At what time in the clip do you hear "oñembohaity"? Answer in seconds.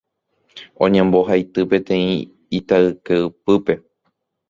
0.85-1.61